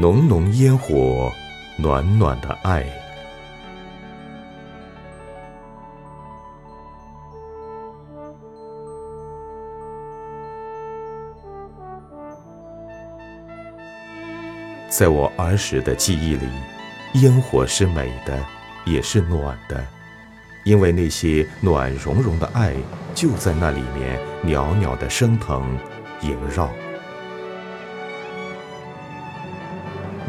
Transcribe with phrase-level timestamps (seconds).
[0.00, 1.30] 浓浓烟火，
[1.76, 2.86] 暖暖的爱。
[14.88, 16.48] 在我儿时的记忆里，
[17.16, 18.42] 烟火是美的，
[18.86, 19.86] 也是暖的，
[20.64, 22.74] 因为那些暖融融的爱
[23.14, 25.78] 就在那里面袅袅的升腾、
[26.22, 26.70] 萦绕。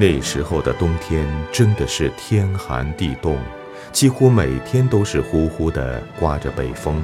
[0.02, 3.38] 那时候的冬天真的是天寒地冻，
[3.92, 7.04] 几乎每天都是呼呼的刮着北风，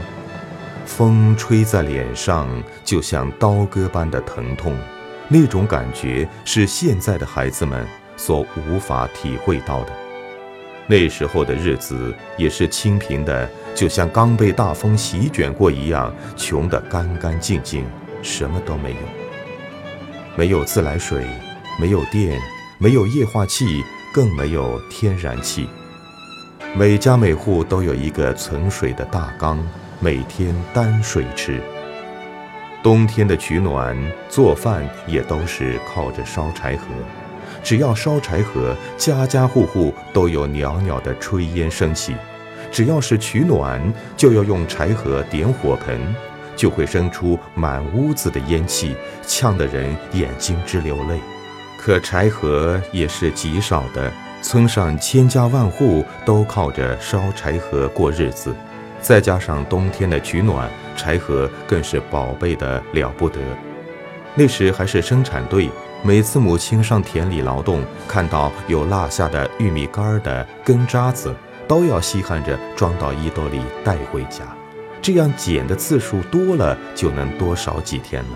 [0.83, 2.49] 风吹在脸上
[2.83, 4.75] 就像刀割般的疼痛。
[5.27, 9.93] 那种感觉是现在的孩子们所无法体会到的。
[10.87, 17.85] 那时候的日子也是清贫的，就像刚被大风席卷过一样，穷得干干净净，
[18.23, 18.97] 什么都没有。
[20.35, 21.27] 没有自来水，
[21.79, 22.41] 没有电，
[22.79, 23.83] 没有液化气，
[24.13, 25.67] 更没有天然气。
[26.75, 29.57] 每家每户都有一个存水的大缸，
[29.99, 31.59] 每天担水吃。
[32.83, 33.97] 冬天的取暖、
[34.29, 36.81] 做饭也都是靠着烧柴禾。
[37.63, 42.13] 只要烧柴禾，家家户户都有袅袅的炊烟升起；
[42.71, 43.81] 只要是取暖，
[44.15, 45.99] 就要用柴禾点火盆，
[46.55, 51.19] 就会生出满屋子的烟气，呛得人眼睛直流泪。
[51.87, 58.53] 可柴禾也是极少的，村上千家万户都靠着烧柴禾过日子。
[58.99, 63.39] 再加上冬天的取暖，柴禾更是宝贝的了不得。
[64.35, 65.69] 那时还是生产队，
[66.03, 71.33] 每次母亲上田里劳动，看到有落下的玉米杆的根渣子，
[71.69, 74.43] 都要稀罕着装到衣兜里带回家。
[75.01, 78.29] 这样捡的次数多了，就能多少几天了。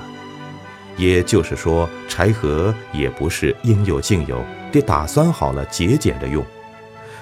[1.02, 6.46] 也就是说，柴禾也不是应有尽有，得打算好了节俭着用。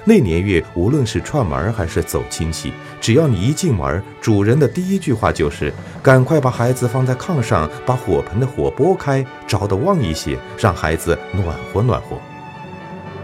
[0.03, 5.71] 那年月，无论是串门还是走亲戚，只要你一进门，主人的第一句话就是
[6.03, 12.17] ：“赶快把孩子放在炕上，把火盆的火拨开，着得旺一些，让孩子暖和暖和。”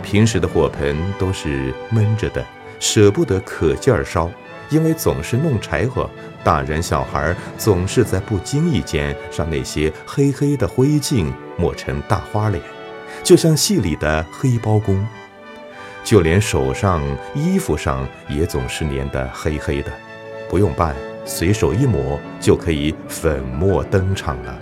[0.02, 2.46] 平时的火盆都是闷着的，
[2.80, 4.32] 舍不得可劲儿烧，
[4.70, 6.10] 因为总是弄柴火，
[6.44, 12.62] 大人小孩总是在不经意间让那些黑黑的灰烬抹成大花脸，
[13.24, 15.06] 就像戏里的黑包公。
[16.04, 17.02] 就连手上、
[17.34, 19.92] 衣服上也总是粘得黑黑的，
[20.48, 24.60] 不用拌，随手一抹就可以粉墨登场了。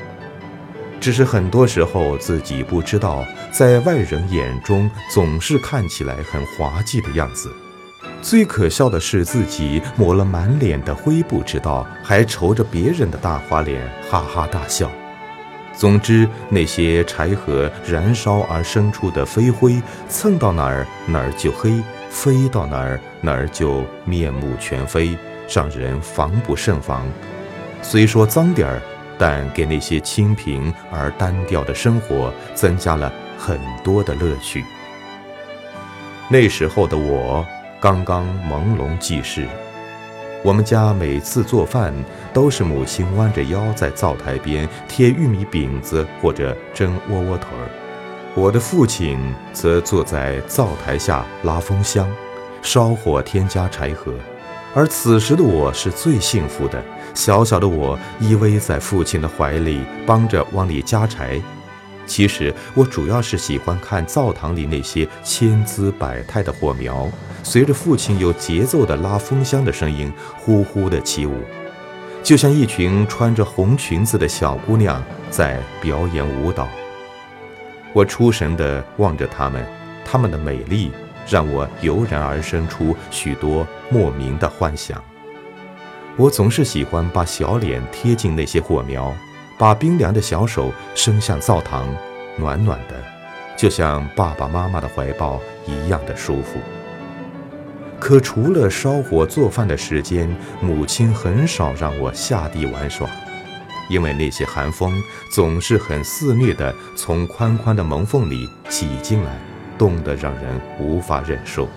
[1.02, 7.52] 只是很多时候自己不知道，在外人眼中总是看起来很滑稽的样子。
[8.24, 14.90] 最可笑的是自己抹了满脸的灰不知道，还愁着别人的大花脸，哈哈大笑。
[15.74, 25.18] 总之，那些柴禾燃烧而生出的飞灰，蹭到哪儿哪儿就黑，飞到哪儿哪儿就面目全非，
[25.54, 27.06] 让人防不胜防。
[27.82, 28.82] 虽说脏点儿，
[29.18, 34.64] 但给那些清贫而单调的生活增加了很多的乐趣。
[36.30, 37.46] 那时候的我，
[37.84, 39.46] 刚刚朦胧记事。
[40.42, 41.94] 我们家每次做饭，
[42.32, 47.68] 都是母亲弯着腰在灶台边贴玉米饼子或者蒸窝窝头儿，
[48.36, 49.20] 我的父亲
[49.52, 52.10] 则坐在灶台下拉风箱，
[52.62, 54.14] 烧火添加柴禾。
[54.74, 56.82] 而此时的我是最幸福的，
[57.14, 61.38] 小小的我依偎在父亲的怀里，帮着往里加柴。
[62.06, 67.10] 其实我主要是喜欢看灶堂里那些千姿百态的火苗。
[67.44, 71.42] 随着父亲有节奏的拉风箱的声音，呼呼的起舞，
[72.24, 76.68] 就像一群穿着红裙子的小姑娘在表演舞蹈。
[77.92, 79.64] 我出神地望着她们，
[80.04, 80.92] 她们的美丽
[81.30, 85.04] 让我油然而生出许多莫名的幻想。
[86.16, 89.14] 我总是喜欢把小脸贴近那些火苗，
[89.60, 91.88] 把冰凉的小手伸向灶堂，
[92.38, 92.96] 暖暖的，
[93.58, 96.58] 就像爸爸妈妈的怀抱一样的舒服。
[98.04, 100.30] 可除了烧火做饭的时间，
[100.60, 103.10] 母亲很少让我下地玩耍，
[103.90, 105.02] 因为那些寒风
[105.32, 109.40] 总是很肆虐地从宽宽的门缝里挤进来，
[109.78, 111.70] 冻得让人无法忍受。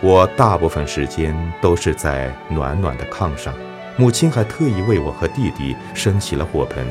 [0.00, 3.52] 我大部分时间都是在暖暖的炕上，
[3.98, 6.86] 母亲还特意为我和弟弟升起了火盆，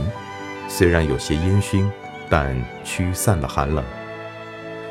[0.67, 1.91] 虽然有些烟熏，
[2.29, 3.83] 但驱散了寒冷。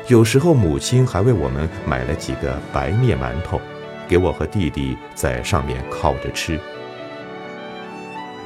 [0.07, 3.59] 有时候，母亲还为我们买了几个白面馒头，
[4.07, 6.59] 给我和弟弟在上面烤着吃。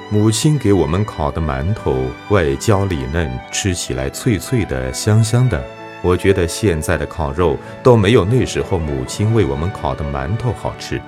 [0.10, 5.62] 母亲给我们烤的馒头外焦里嫩，吃起来脆脆的、香香的，
[6.02, 11.00] 我觉得现在的烤肉都没有那时候母亲为我们烤的馒头好吃。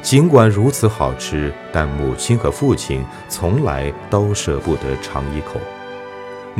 [0.00, 5.60] 尽管如此好吃，但母亲和父亲从来都舍不得尝一口。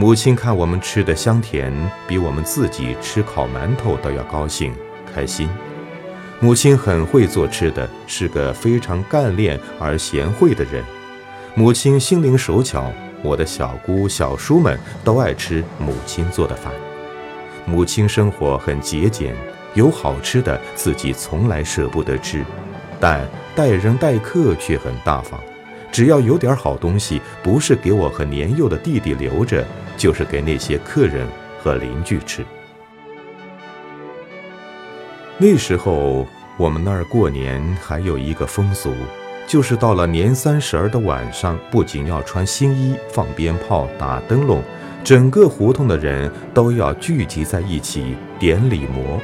[0.01, 1.71] 母亲看我们吃的香甜，
[2.09, 4.73] 比我们自己吃烤馒头都要高兴
[5.15, 5.47] 开心。
[6.41, 10.83] 母亲很会做吃的，是个非常干练而贤惠的人。
[11.55, 12.91] 母亲心灵手巧，
[13.23, 16.73] 我的小姑、小叔们都爱吃母亲做的饭。
[17.67, 19.37] 母亲生活很节俭，
[19.75, 22.43] 有好吃的自己从来舍不得吃，
[22.99, 25.39] 但待人待客却很大方。
[25.93, 29.67] 只要有点好东西，不是给我和年幼的弟弟留着，
[30.01, 31.29] 就是给那些客人
[31.63, 32.43] 和邻居吃。
[35.37, 36.27] 那时候
[36.57, 38.95] 我们那儿过年还有一个风俗，
[39.47, 44.63] 就是到了年三十儿的晚上，不仅要穿新衣、放鞭炮、打灯笼，
[45.05, 49.21] 整个胡同的人都要聚集在一起点礼膜。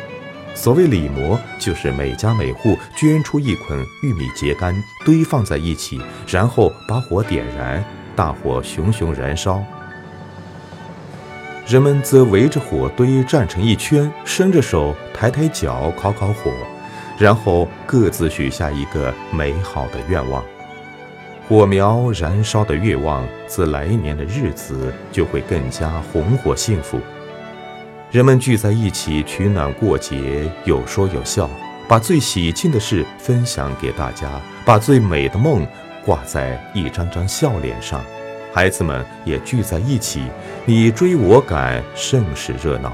[0.55, 4.75] 所谓礼膜，就是每家每户捐出一捆玉米秸秆，
[5.07, 7.83] 堆放在一起，然后把火点燃，
[8.15, 9.63] 大火熊熊燃烧。
[11.67, 16.53] 人们则围着火堆站成一圈，伸着手，抬抬脚，烤烤火，
[17.19, 20.45] 然后各自许下一个美好的愿望。
[21.49, 27.01] 火苗燃烧的越旺，自来年的日子就会更加红火幸福。
[28.13, 31.51] 人们聚在一起取暖过节，有说有笑，
[31.89, 35.67] 把最喜庆的事分享给大家，把最美的梦
[36.05, 38.01] 挂在一张张笑脸上。
[38.57, 40.23] 孩子们也聚在一起，
[40.65, 42.91] 你追我赶，甚是热闹。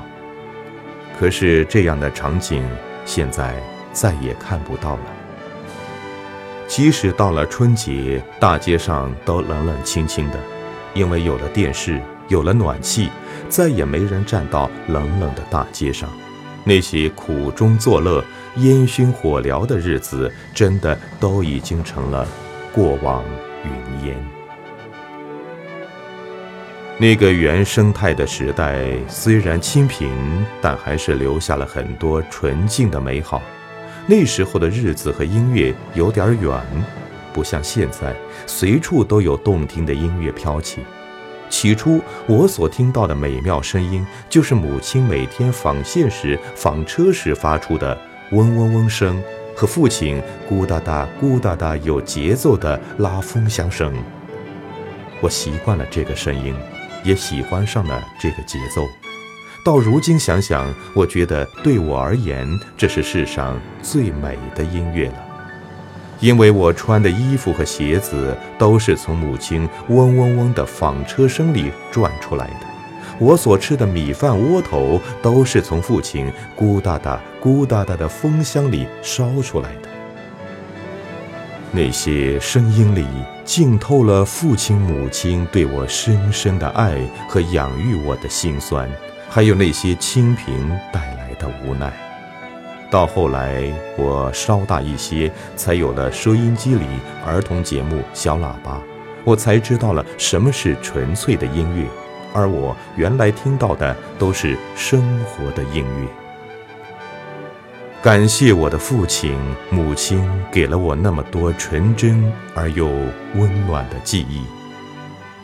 [1.17, 2.64] 可是这样的场景
[3.05, 3.55] 现在
[3.93, 5.03] 再也看不到了。
[6.67, 10.41] 即使到了春节，大街上都冷冷清清的，
[10.94, 12.00] 因为有了电视。
[12.26, 13.08] 有了暖气，
[13.49, 16.08] 再也没人站到冷冷的大街上。
[16.65, 18.25] 那些苦中作乐、
[18.56, 22.26] 烟熏火燎的日子，真的都已经成了
[22.73, 23.23] 过往
[23.65, 24.42] 云烟。
[27.03, 30.09] 那个原生态的时代虽然清贫，
[30.61, 33.43] 但还是留下了很多纯净的美好。
[34.07, 36.65] 那时候的日子和音乐有点远，
[37.33, 38.15] 不像现在，
[38.47, 40.79] 随处都有动听的音乐飘起。
[41.51, 47.99] 起初，我所听到的美妙声音，就是母亲每天纺线时、纺车时发出的
[48.31, 49.21] 嗡嗡嗡声，
[49.57, 53.93] 和父亲咕哒哒、咕哒哒有节奏的拉风箱声。
[55.21, 56.55] 我习惯了这个声音，
[57.03, 58.87] 也喜欢上了这个节奏。
[59.65, 65.15] 到如今想想，我觉得对我而言，这是世上最美的音乐了。
[66.19, 72.67] 因为我穿的衣服和鞋子都是从母亲嗡嗡嗡的纺车声里转出来的，
[73.19, 79.92] 我所吃的米饭窝头都是从父亲咕哒哒咕哒哒的风箱里烧出来的。
[81.75, 83.07] 那些声音里
[83.47, 88.87] 浸透了父亲母亲对我深深的爱和养育我的辛酸，
[89.31, 91.91] 还有那些清贫带来的无奈。
[92.91, 93.65] 到后来，
[93.97, 96.85] 我稍大一些，才有了收音机里
[97.25, 98.77] 儿童节目《小喇叭》，
[99.25, 101.87] 我才知道了什么是纯粹的音乐，
[102.35, 106.21] 而我原来听到的都是生活的音乐。
[108.03, 109.39] 感谢我的父亲、
[109.71, 112.89] 母亲，给了我那么多纯真而又
[113.37, 114.43] 温暖的记忆，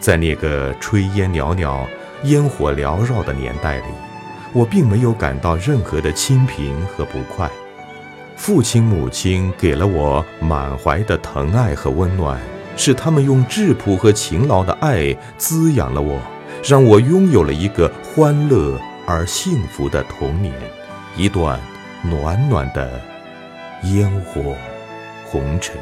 [0.00, 1.86] 在那个炊烟袅袅、
[2.24, 3.84] 烟火缭绕的年代里。
[4.52, 7.48] 我并没有感到任何的清贫和不快，
[8.36, 12.40] 父亲母亲给了我满怀的疼爱和温暖，
[12.76, 16.20] 是他们用质朴和勤劳的爱滋养了我，
[16.64, 20.52] 让我拥有了一个欢乐而幸福的童年，
[21.16, 21.60] 一段
[22.02, 23.00] 暖暖的
[23.82, 24.54] 烟火
[25.24, 25.76] 红尘。